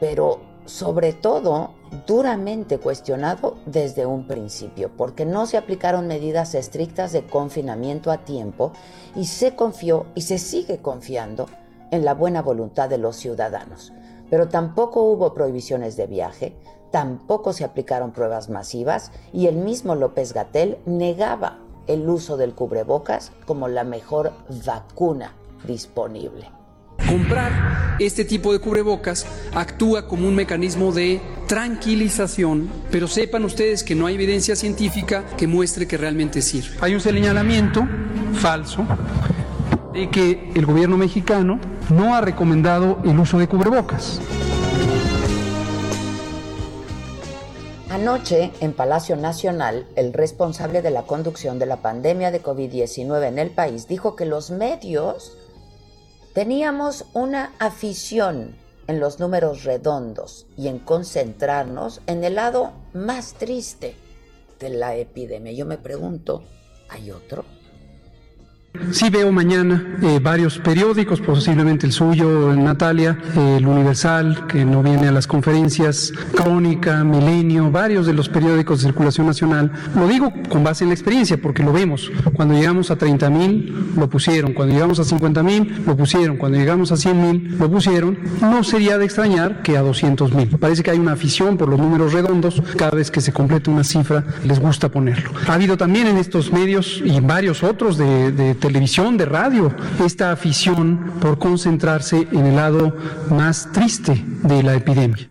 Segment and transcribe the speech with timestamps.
[0.00, 1.72] pero sobre todo
[2.06, 8.72] duramente cuestionado desde un principio, porque no se aplicaron medidas estrictas de confinamiento a tiempo
[9.14, 11.46] y se confió y se sigue confiando
[11.90, 13.92] en la buena voluntad de los ciudadanos.
[14.30, 16.56] Pero tampoco hubo prohibiciones de viaje,
[16.90, 23.32] tampoco se aplicaron pruebas masivas y el mismo López Gatel negaba el uso del cubrebocas
[23.46, 24.32] como la mejor
[24.64, 25.34] vacuna
[25.66, 26.63] disponible.
[27.08, 33.94] Comprar este tipo de cubrebocas actúa como un mecanismo de tranquilización, pero sepan ustedes que
[33.94, 36.76] no hay evidencia científica que muestre que realmente sirve.
[36.80, 37.86] Hay un señalamiento
[38.34, 38.86] falso
[39.92, 41.60] de que el gobierno mexicano
[41.90, 44.20] no ha recomendado el uso de cubrebocas.
[47.90, 53.38] Anoche, en Palacio Nacional, el responsable de la conducción de la pandemia de COVID-19 en
[53.38, 55.36] el país dijo que los medios
[56.34, 58.56] teníamos una afición
[58.88, 63.96] en los números redondos y en concentrarnos en el lado más triste
[64.58, 65.52] de la epidemia.
[65.52, 66.42] Yo me pregunto,
[66.90, 67.44] ¿hay otro?
[68.90, 75.08] Sí veo mañana eh, varios periódicos, posiblemente el suyo, Natalia, el Universal, que no viene
[75.08, 79.72] a las conferencias, Crónica, Milenio, varios de los periódicos de circulación nacional.
[79.94, 82.10] Lo digo con base en la experiencia, porque lo vemos.
[82.34, 84.52] Cuando llegamos a 30 mil, lo pusieron.
[84.52, 86.36] Cuando llegamos a 50 mil, lo pusieron.
[86.36, 88.18] Cuando llegamos a 100 mil, lo pusieron.
[88.40, 90.48] No sería de extrañar que a 200 mil.
[90.58, 92.62] Parece que hay una afición por los números redondos.
[92.76, 95.30] Cada vez que se completa una cifra, les gusta ponerlo.
[95.46, 99.72] Ha habido también en estos medios y varios otros de, de televisión, de radio,
[100.04, 102.92] esta afición por concentrarse en el lado
[103.30, 105.30] más triste de la epidemia.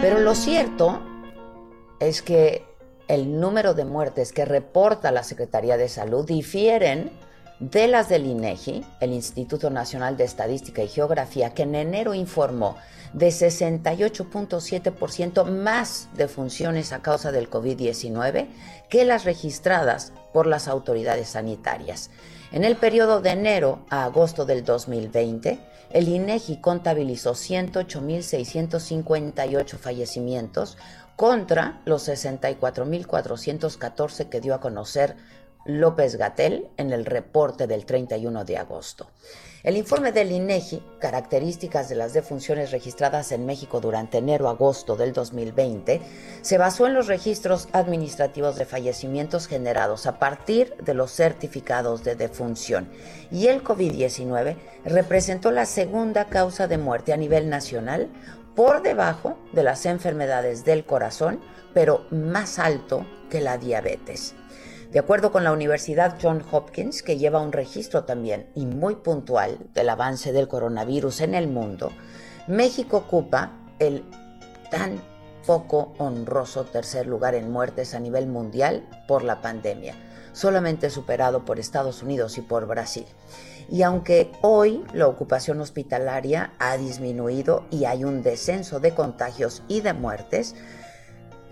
[0.00, 1.00] Pero lo cierto
[2.00, 2.64] es que
[3.06, 7.12] el número de muertes que reporta la Secretaría de Salud difieren
[7.62, 12.76] de las del INEGI, el Instituto Nacional de Estadística y Geografía, que en enero informó
[13.12, 18.48] de 68.7% más defunciones a causa del COVID-19
[18.88, 22.10] que las registradas por las autoridades sanitarias.
[22.50, 25.60] En el periodo de enero a agosto del 2020,
[25.90, 30.78] el INEGI contabilizó 108.658 fallecimientos
[31.14, 35.14] contra los 64.414 que dio a conocer
[35.64, 39.08] López Gatel en el reporte del 31 de agosto.
[39.62, 46.00] El informe del INEGI, características de las defunciones registradas en México durante enero-agosto del 2020,
[46.40, 52.16] se basó en los registros administrativos de fallecimientos generados a partir de los certificados de
[52.16, 52.88] defunción.
[53.30, 58.08] Y el COVID-19 representó la segunda causa de muerte a nivel nacional,
[58.56, 61.40] por debajo de las enfermedades del corazón,
[61.72, 64.34] pero más alto que la diabetes.
[64.92, 69.56] De acuerdo con la Universidad John Hopkins, que lleva un registro también y muy puntual
[69.72, 71.92] del avance del coronavirus en el mundo,
[72.46, 74.04] México ocupa el
[74.70, 75.00] tan
[75.46, 79.94] poco honroso tercer lugar en muertes a nivel mundial por la pandemia,
[80.34, 83.06] solamente superado por Estados Unidos y por Brasil.
[83.70, 89.80] Y aunque hoy la ocupación hospitalaria ha disminuido y hay un descenso de contagios y
[89.80, 90.54] de muertes,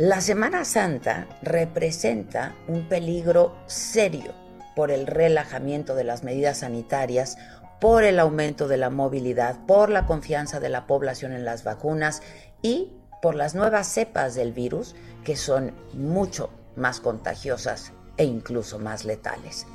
[0.00, 4.32] la Semana Santa representa un peligro serio
[4.74, 7.36] por el relajamiento de las medidas sanitarias,
[7.82, 12.22] por el aumento de la movilidad, por la confianza de la población en las vacunas
[12.62, 19.04] y por las nuevas cepas del virus que son mucho más contagiosas e incluso más
[19.04, 19.66] letales.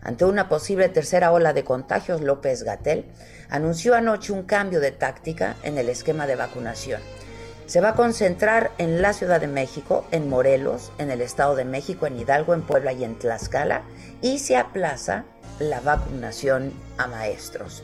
[0.00, 3.06] Ante una posible tercera ola de contagios, López Gatel
[3.50, 7.00] anunció anoche un cambio de táctica en el esquema de vacunación
[7.72, 11.64] se va a concentrar en la Ciudad de México, en Morelos, en el Estado de
[11.64, 13.80] México, en Hidalgo, en Puebla y en Tlaxcala,
[14.20, 15.24] y se aplaza
[15.58, 17.82] la vacunación a maestros.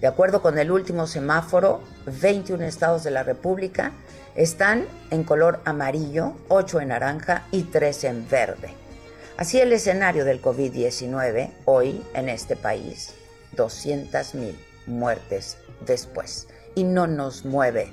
[0.00, 3.92] De acuerdo con el último semáforo, 21 estados de la República
[4.34, 8.70] están en color amarillo, 8 en naranja y 3 en verde.
[9.36, 13.12] Así el escenario del COVID-19 hoy en este país,
[13.58, 14.54] 200.000
[14.86, 16.48] muertes después.
[16.74, 17.92] Y no nos mueve